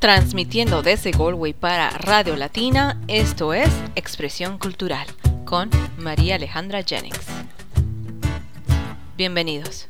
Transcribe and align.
Transmitiendo 0.00 0.80
desde 0.80 1.10
Galway 1.10 1.52
para 1.52 1.90
Radio 1.90 2.34
Latina, 2.34 2.98
esto 3.06 3.52
es 3.52 3.68
Expresión 3.96 4.56
Cultural 4.56 5.06
con 5.44 5.68
María 5.98 6.36
Alejandra 6.36 6.82
Jennings. 6.82 7.26
Bienvenidos. 9.18 9.88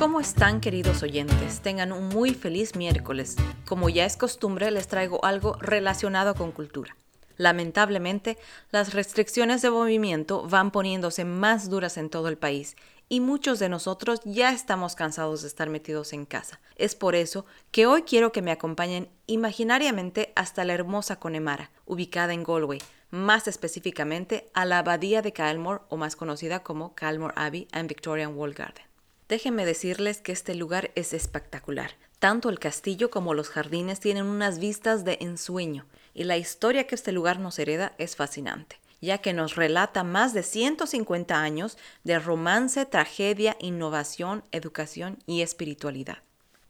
¿Cómo 0.00 0.18
están 0.18 0.60
queridos 0.60 1.04
oyentes? 1.04 1.60
Tengan 1.60 1.92
un 1.92 2.08
muy 2.08 2.34
feliz 2.34 2.74
miércoles. 2.74 3.36
Como 3.66 3.88
ya 3.88 4.04
es 4.04 4.16
costumbre, 4.16 4.72
les 4.72 4.88
traigo 4.88 5.24
algo 5.24 5.56
relacionado 5.60 6.34
con 6.34 6.50
cultura. 6.50 6.96
Lamentablemente, 7.36 8.36
las 8.72 8.94
restricciones 8.94 9.62
de 9.62 9.70
movimiento 9.70 10.48
van 10.48 10.72
poniéndose 10.72 11.24
más 11.24 11.70
duras 11.70 11.98
en 11.98 12.10
todo 12.10 12.26
el 12.26 12.36
país 12.36 12.74
y 13.14 13.20
muchos 13.20 13.60
de 13.60 13.68
nosotros 13.68 14.18
ya 14.24 14.50
estamos 14.50 14.96
cansados 14.96 15.42
de 15.42 15.46
estar 15.46 15.70
metidos 15.70 16.12
en 16.12 16.26
casa. 16.26 16.58
Es 16.74 16.96
por 16.96 17.14
eso 17.14 17.46
que 17.70 17.86
hoy 17.86 18.02
quiero 18.02 18.32
que 18.32 18.42
me 18.42 18.50
acompañen 18.50 19.08
imaginariamente 19.28 20.32
hasta 20.34 20.64
la 20.64 20.72
hermosa 20.72 21.20
Connemara, 21.20 21.70
ubicada 21.86 22.34
en 22.34 22.42
Galway, 22.42 22.82
más 23.10 23.46
específicamente 23.46 24.50
a 24.52 24.64
la 24.64 24.78
abadía 24.78 25.22
de 25.22 25.32
Calmore 25.32 25.82
o 25.90 25.96
más 25.96 26.16
conocida 26.16 26.64
como 26.64 26.96
Calmore 26.96 27.34
Abbey 27.36 27.68
and 27.70 27.88
Victorian 27.88 28.34
Wall 28.36 28.52
Garden. 28.52 28.84
Déjenme 29.28 29.64
decirles 29.64 30.20
que 30.20 30.32
este 30.32 30.56
lugar 30.56 30.90
es 30.96 31.12
espectacular. 31.12 31.92
Tanto 32.18 32.48
el 32.48 32.58
castillo 32.58 33.10
como 33.10 33.32
los 33.32 33.48
jardines 33.48 34.00
tienen 34.00 34.26
unas 34.26 34.58
vistas 34.58 35.04
de 35.04 35.18
ensueño 35.20 35.86
y 36.14 36.24
la 36.24 36.36
historia 36.36 36.88
que 36.88 36.96
este 36.96 37.12
lugar 37.12 37.38
nos 37.38 37.60
hereda 37.60 37.94
es 37.98 38.16
fascinante 38.16 38.80
ya 39.04 39.18
que 39.18 39.32
nos 39.32 39.54
relata 39.54 40.02
más 40.02 40.32
de 40.34 40.42
150 40.42 41.40
años 41.40 41.78
de 42.02 42.18
romance, 42.18 42.84
tragedia, 42.86 43.56
innovación, 43.60 44.44
educación 44.50 45.18
y 45.26 45.42
espiritualidad. 45.42 46.18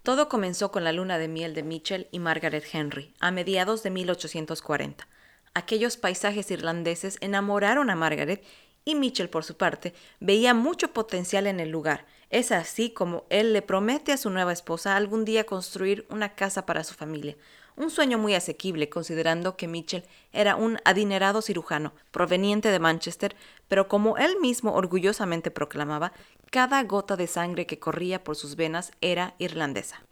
Todo 0.02 0.28
comenzó 0.28 0.70
con 0.70 0.84
la 0.84 0.92
luna 0.92 1.16
de 1.16 1.28
miel 1.28 1.54
de 1.54 1.62
Mitchell 1.62 2.08
y 2.10 2.18
Margaret 2.18 2.64
Henry 2.70 3.14
a 3.20 3.30
mediados 3.30 3.82
de 3.82 3.90
1840. 3.90 5.08
Aquellos 5.54 5.96
paisajes 5.96 6.50
irlandeses 6.50 7.16
enamoraron 7.20 7.88
a 7.88 7.94
Margaret 7.94 8.44
y 8.84 8.96
Mitchell, 8.96 9.30
por 9.30 9.44
su 9.44 9.56
parte, 9.56 9.94
veía 10.20 10.52
mucho 10.52 10.92
potencial 10.92 11.46
en 11.46 11.58
el 11.58 11.70
lugar. 11.70 12.04
Es 12.28 12.52
así 12.52 12.90
como 12.90 13.24
él 13.30 13.52
le 13.52 13.62
promete 13.62 14.12
a 14.12 14.18
su 14.18 14.28
nueva 14.28 14.52
esposa 14.52 14.96
algún 14.96 15.24
día 15.24 15.44
construir 15.44 16.06
una 16.10 16.34
casa 16.34 16.66
para 16.66 16.84
su 16.84 16.94
familia, 16.94 17.36
un 17.76 17.90
sueño 17.90 18.18
muy 18.18 18.34
asequible 18.34 18.88
considerando 18.88 19.56
que 19.56 19.68
Mitchell 19.68 20.04
era 20.32 20.56
un 20.56 20.78
adinerado 20.84 21.42
cirujano 21.42 21.92
proveniente 22.10 22.70
de 22.70 22.78
Manchester, 22.78 23.36
pero 23.68 23.88
como 23.88 24.16
él 24.16 24.36
mismo 24.40 24.72
orgullosamente 24.74 25.50
proclamaba, 25.50 26.12
cada 26.50 26.82
gota 26.84 27.16
de 27.16 27.26
sangre 27.26 27.66
que 27.66 27.78
corría 27.78 28.22
por 28.22 28.36
sus 28.36 28.56
venas 28.56 28.92
era 29.00 29.34
irlandesa. 29.38 30.02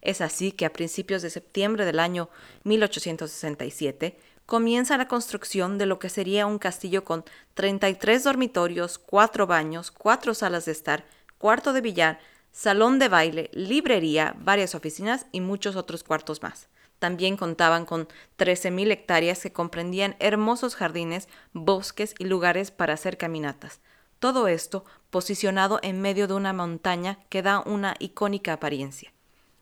Es 0.00 0.20
así 0.20 0.52
que 0.52 0.64
a 0.64 0.72
principios 0.72 1.20
de 1.20 1.30
septiembre 1.30 1.84
del 1.84 2.00
año 2.00 2.30
1867 2.64 4.18
comienza 4.46 4.96
la 4.96 5.08
construcción 5.08 5.78
de 5.78 5.86
lo 5.86 5.98
que 5.98 6.08
sería 6.08 6.46
un 6.46 6.58
castillo 6.58 7.04
con 7.04 7.24
33 7.54 8.24
dormitorios, 8.24 8.98
cuatro 8.98 9.46
baños, 9.46 9.90
cuatro 9.90 10.34
salas 10.34 10.64
de 10.64 10.72
estar, 10.72 11.04
cuarto 11.38 11.72
de 11.72 11.82
billar, 11.82 12.18
salón 12.52 12.98
de 12.98 13.08
baile, 13.08 13.50
librería, 13.52 14.34
varias 14.38 14.74
oficinas 14.74 15.26
y 15.32 15.40
muchos 15.40 15.76
otros 15.76 16.04
cuartos 16.04 16.42
más. 16.42 16.68
También 16.98 17.36
contaban 17.36 17.86
con 17.86 18.08
13.000 18.38 18.92
hectáreas 18.92 19.40
que 19.40 19.52
comprendían 19.52 20.16
hermosos 20.18 20.74
jardines, 20.74 21.28
bosques 21.52 22.14
y 22.18 22.24
lugares 22.24 22.70
para 22.70 22.92
hacer 22.92 23.16
caminatas. 23.16 23.80
Todo 24.18 24.48
esto 24.48 24.84
posicionado 25.08 25.80
en 25.82 26.02
medio 26.02 26.28
de 26.28 26.34
una 26.34 26.52
montaña 26.52 27.18
que 27.30 27.40
da 27.40 27.60
una 27.60 27.94
icónica 27.98 28.52
apariencia. 28.52 29.12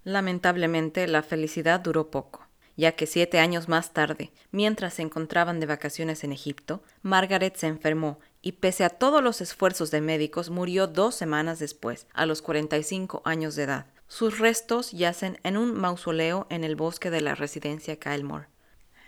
Lamentablemente, 0.03 1.07
la 1.07 1.23
felicidad 1.23 1.79
duró 1.79 2.11
poco, 2.11 2.48
ya 2.79 2.93
que 2.93 3.07
siete 3.07 3.41
años 3.41 3.69
más 3.69 3.93
tarde, 3.93 4.31
mientras 4.53 4.95
se 4.95 5.03
encontraban 5.03 5.59
de 5.59 5.67
vacaciones 5.67 6.23
en 6.23 6.33
Egipto, 6.33 6.81
Margaret 7.03 7.57
se 7.57 7.67
enfermó 7.67 8.21
y 8.41 8.53
pese 8.53 8.85
a 8.85 8.89
todos 8.89 9.23
los 9.23 9.41
esfuerzos 9.41 9.91
de 9.91 10.01
médicos 10.01 10.49
murió 10.49 10.87
dos 10.87 11.17
semanas 11.17 11.59
después, 11.59 12.07
a 12.15 12.25
los 12.25 12.41
45 12.41 13.21
años 13.25 13.57
de 13.57 13.65
edad, 13.65 13.87
sus 14.07 14.39
restos 14.39 14.93
yacen 14.93 15.41
en 15.43 15.57
un 15.57 15.75
mausoleo 15.75 16.47
en 16.51 16.63
el 16.63 16.77
bosque 16.77 17.11
de 17.11 17.21
la 17.21 17.35
residencia 17.35 17.99
Kylemore. 17.99 18.47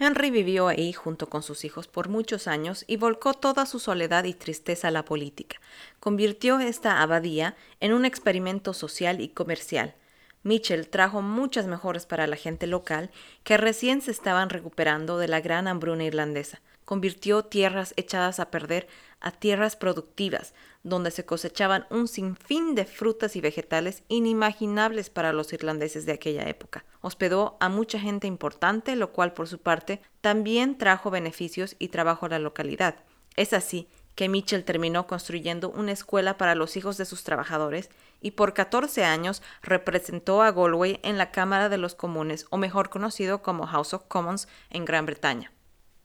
Henry 0.01 0.31
vivió 0.31 0.67
ahí 0.67 0.93
junto 0.93 1.29
con 1.29 1.45
sus 1.45 1.65
hijos 1.65 1.87
por 1.87 2.09
muchos 2.09 2.49
años 2.49 2.85
y 2.89 2.97
volcó 2.97 3.35
toda 3.35 3.67
su 3.67 3.79
soledad 3.79 4.25
y 4.25 4.35
tristeza 4.35 4.89
a 4.89 4.91
la 4.91 5.05
política. 5.05 5.61
Convirtió 6.01 6.59
esta 6.59 7.03
abadía 7.03 7.55
en 7.79 7.93
un 7.93 8.05
experimento 8.05 8.73
social 8.73 9.21
y 9.21 9.29
comercial. 9.29 9.95
Mitchell 10.43 10.89
trajo 10.89 11.21
muchas 11.21 11.67
mejoras 11.67 12.07
para 12.07 12.27
la 12.27 12.37
gente 12.37 12.67
local 12.67 13.11
que 13.45 13.57
recién 13.57 14.01
se 14.01 14.11
estaban 14.11 14.49
recuperando 14.49 15.19
de 15.19 15.29
la 15.29 15.41
gran 15.41 15.69
hambruna 15.69 16.05
irlandesa. 16.05 16.61
Convirtió 16.85 17.45
tierras 17.45 17.93
echadas 17.97 18.41
a 18.41 18.51
perder 18.51 18.89
a 19.21 19.31
tierras 19.31 19.77
productivas, 19.77 20.55
donde 20.83 21.11
se 21.11 21.27
cosechaban 21.27 21.87
un 21.91 22.09
sinfín 22.09 22.75
de 22.75 22.87
frutas 22.87 23.37
y 23.37 23.41
vegetales 23.41 24.03
inimaginables 24.09 25.11
para 25.11 25.33
los 25.33 25.53
irlandeses 25.53 26.07
de 26.07 26.13
aquella 26.13 26.49
época. 26.49 26.85
Hospedó 27.03 27.57
a 27.61 27.69
mucha 27.69 28.01
gente 28.01 28.27
importante, 28.27 28.97
lo 28.97 29.13
cual 29.13 29.35
por 29.35 29.47
su 29.47 29.59
parte 29.59 30.01
también 30.21 30.79
trajo 30.79 31.11
beneficios 31.11 31.77
y 31.79 31.89
trabajo 31.89 32.27
a 32.27 32.31
la 32.31 32.39
localidad. 32.39 32.97
Es 33.37 33.53
así 33.53 33.89
que 34.21 34.29
Mitchell 34.29 34.65
terminó 34.65 35.07
construyendo 35.07 35.71
una 35.71 35.93
escuela 35.93 36.37
para 36.37 36.55
los 36.55 36.77
hijos 36.77 36.99
de 36.99 37.07
sus 37.07 37.25
trabajadores 37.25 37.89
y 38.21 38.33
por 38.33 38.53
14 38.53 39.03
años 39.03 39.41
representó 39.63 40.43
a 40.43 40.53
Galway 40.53 41.01
en 41.03 41.17
la 41.17 41.31
Cámara 41.31 41.71
de 41.71 41.79
los 41.79 41.95
Comunes, 41.95 42.45
o 42.51 42.59
mejor 42.59 42.91
conocido 42.91 43.41
como 43.41 43.67
House 43.67 43.95
of 43.95 44.05
Commons 44.09 44.47
en 44.69 44.85
Gran 44.85 45.07
Bretaña. 45.07 45.53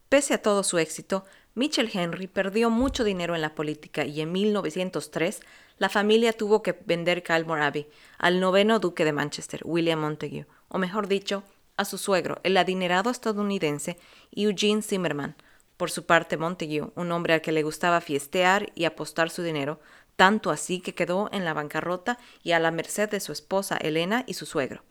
Pese 0.07 0.33
a 0.33 0.41
todo 0.41 0.63
su 0.63 0.77
éxito, 0.77 1.25
Mitchell 1.55 1.91
Henry 1.93 2.27
perdió 2.27 2.69
mucho 2.69 3.03
dinero 3.03 3.35
en 3.35 3.41
la 3.41 3.53
política 3.53 4.05
y 4.05 4.21
en 4.21 4.31
1903 4.31 5.41
la 5.77 5.89
familia 5.89 6.31
tuvo 6.31 6.63
que 6.63 6.71
vender 6.85 7.21
Calmore 7.21 7.65
Abbey 7.65 7.89
al 8.17 8.39
noveno 8.39 8.79
duque 8.79 9.03
de 9.03 9.11
Manchester, 9.11 9.59
William 9.65 9.99
Montague, 9.99 10.47
o 10.69 10.77
mejor 10.77 11.09
dicho, 11.09 11.43
a 11.75 11.83
su 11.83 11.97
suegro, 11.97 12.39
el 12.43 12.55
adinerado 12.55 13.09
estadounidense 13.09 13.97
Eugene 14.31 14.81
Zimmerman. 14.81 15.35
Por 15.77 15.91
su 15.91 16.05
parte, 16.05 16.37
Montague, 16.37 16.83
un 16.95 17.11
hombre 17.11 17.33
al 17.33 17.41
que 17.41 17.51
le 17.51 17.63
gustaba 17.63 18.01
fiestear 18.01 18.71
y 18.75 18.85
apostar 18.85 19.29
su 19.29 19.43
dinero, 19.43 19.79
tanto 20.15 20.51
así 20.51 20.79
que 20.79 20.95
quedó 20.95 21.29
en 21.31 21.43
la 21.43 21.53
bancarrota 21.53 22.17
y 22.43 22.53
a 22.53 22.59
la 22.59 22.71
merced 22.71 23.09
de 23.09 23.19
su 23.19 23.31
esposa 23.31 23.77
Elena 23.77 24.23
y 24.27 24.35
su 24.35 24.45
suegro. 24.45 24.83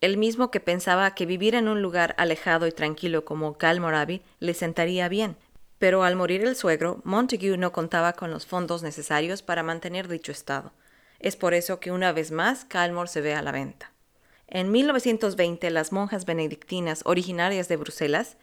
El 0.00 0.16
mismo 0.16 0.50
que 0.50 0.58
pensaba 0.58 1.14
que 1.14 1.26
vivir 1.26 1.54
en 1.54 1.68
un 1.68 1.80
lugar 1.80 2.16
alejado 2.18 2.66
y 2.66 2.72
tranquilo 2.72 3.24
como 3.24 3.56
Calmore 3.56 3.96
Abbey 3.96 4.22
le 4.40 4.54
sentaría 4.54 5.08
bien, 5.08 5.36
pero 5.78 6.02
al 6.02 6.16
morir 6.16 6.42
el 6.44 6.56
suegro, 6.56 7.00
Montague 7.04 7.56
no 7.56 7.72
contaba 7.72 8.12
con 8.12 8.30
los 8.32 8.46
fondos 8.46 8.82
necesarios 8.82 9.42
para 9.42 9.62
mantener 9.62 10.08
dicho 10.08 10.32
estado. 10.32 10.72
Es 11.20 11.36
por 11.36 11.54
eso 11.54 11.78
que 11.78 11.92
una 11.92 12.10
vez 12.12 12.32
más 12.32 12.64
Calmore 12.64 13.08
se 13.08 13.20
ve 13.20 13.34
a 13.34 13.42
la 13.42 13.52
venta. 13.52 13.92
En 14.48 14.72
1920 14.72 15.70
las 15.70 15.92
monjas 15.92 16.26
benedictinas 16.26 17.02
originarias 17.04 17.68
de 17.68 17.76
Bruselas 17.76 18.36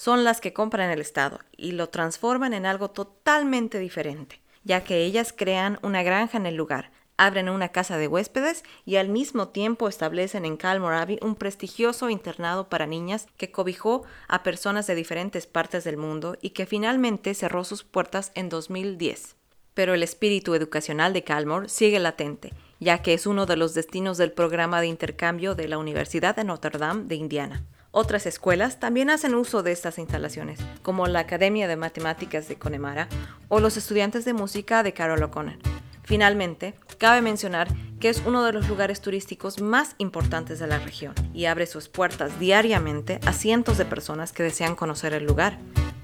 son 0.00 0.24
las 0.24 0.40
que 0.40 0.54
compran 0.54 0.88
el 0.90 1.02
estado 1.02 1.40
y 1.58 1.72
lo 1.72 1.90
transforman 1.90 2.54
en 2.54 2.64
algo 2.64 2.88
totalmente 2.88 3.78
diferente, 3.78 4.40
ya 4.64 4.82
que 4.82 5.04
ellas 5.04 5.34
crean 5.36 5.78
una 5.82 6.02
granja 6.02 6.38
en 6.38 6.46
el 6.46 6.54
lugar, 6.54 6.90
abren 7.18 7.50
una 7.50 7.68
casa 7.68 7.98
de 7.98 8.08
huéspedes 8.08 8.64
y 8.86 8.96
al 8.96 9.10
mismo 9.10 9.48
tiempo 9.48 9.88
establecen 9.88 10.46
en 10.46 10.56
Calmore 10.56 10.96
Abbey 10.96 11.18
un 11.20 11.34
prestigioso 11.34 12.08
internado 12.08 12.70
para 12.70 12.86
niñas 12.86 13.26
que 13.36 13.50
cobijó 13.52 14.04
a 14.26 14.42
personas 14.42 14.86
de 14.86 14.94
diferentes 14.94 15.46
partes 15.46 15.84
del 15.84 15.98
mundo 15.98 16.38
y 16.40 16.50
que 16.50 16.64
finalmente 16.64 17.34
cerró 17.34 17.62
sus 17.64 17.84
puertas 17.84 18.32
en 18.34 18.48
2010. 18.48 19.36
Pero 19.74 19.92
el 19.92 20.02
espíritu 20.02 20.54
educacional 20.54 21.12
de 21.12 21.24
Calmore 21.24 21.68
sigue 21.68 21.98
latente, 21.98 22.54
ya 22.78 23.02
que 23.02 23.12
es 23.12 23.26
uno 23.26 23.44
de 23.44 23.58
los 23.58 23.74
destinos 23.74 24.16
del 24.16 24.32
programa 24.32 24.80
de 24.80 24.86
intercambio 24.86 25.54
de 25.54 25.68
la 25.68 25.76
Universidad 25.76 26.34
de 26.36 26.44
Notre 26.44 26.78
Dame 26.78 27.04
de 27.04 27.16
Indiana. 27.16 27.66
Otras 27.92 28.26
escuelas 28.26 28.78
también 28.78 29.10
hacen 29.10 29.34
uso 29.34 29.64
de 29.64 29.72
estas 29.72 29.98
instalaciones, 29.98 30.60
como 30.82 31.08
la 31.08 31.20
Academia 31.20 31.66
de 31.66 31.74
Matemáticas 31.74 32.46
de 32.46 32.54
Connemara 32.54 33.08
o 33.48 33.58
los 33.58 33.76
estudiantes 33.76 34.24
de 34.24 34.32
música 34.32 34.84
de 34.84 34.92
Carol 34.92 35.22
O'Connor. 35.24 35.56
Finalmente, 36.04 36.74
cabe 36.98 37.20
mencionar 37.20 37.66
que 37.98 38.08
es 38.08 38.22
uno 38.24 38.44
de 38.44 38.52
los 38.52 38.68
lugares 38.68 39.00
turísticos 39.00 39.60
más 39.60 39.96
importantes 39.98 40.60
de 40.60 40.68
la 40.68 40.78
región 40.78 41.14
y 41.34 41.46
abre 41.46 41.66
sus 41.66 41.88
puertas 41.88 42.38
diariamente 42.38 43.18
a 43.26 43.32
cientos 43.32 43.76
de 43.76 43.84
personas 43.84 44.32
que 44.32 44.44
desean 44.44 44.76
conocer 44.76 45.12
el 45.12 45.24
lugar. 45.24 45.58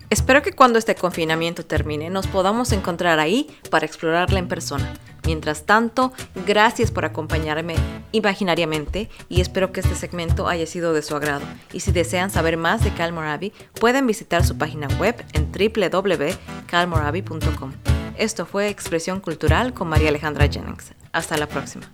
Espero 0.08 0.40
que 0.42 0.52
cuando 0.52 0.78
este 0.78 0.94
confinamiento 0.94 1.66
termine 1.66 2.10
nos 2.10 2.28
podamos 2.28 2.70
encontrar 2.72 3.18
ahí 3.18 3.48
para 3.70 3.86
explorarla 3.86 4.38
en 4.38 4.46
persona. 4.46 4.94
Mientras 5.24 5.66
tanto, 5.66 6.12
gracias 6.46 6.92
por 6.92 7.04
acompañarme 7.04 7.74
imaginariamente 8.12 9.10
y 9.28 9.40
espero 9.40 9.72
que 9.72 9.80
este 9.80 9.96
segmento 9.96 10.46
haya 10.46 10.66
sido 10.66 10.92
de 10.92 11.02
su 11.02 11.16
agrado. 11.16 11.44
Y 11.72 11.80
si 11.80 11.90
desean 11.90 12.30
saber 12.30 12.56
más 12.56 12.84
de 12.84 12.94
Calmorabi, 12.94 13.52
pueden 13.80 14.06
visitar 14.06 14.46
su 14.46 14.56
página 14.56 14.86
web 15.00 15.16
en 15.32 15.50
www.calmorabi.com. 15.50 17.72
Esto 18.16 18.46
fue 18.46 18.68
Expresión 18.68 19.18
Cultural 19.20 19.74
con 19.74 19.88
María 19.88 20.10
Alejandra 20.10 20.46
Jennings. 20.48 20.92
Hasta 21.12 21.36
la 21.36 21.48
próxima. 21.48 21.90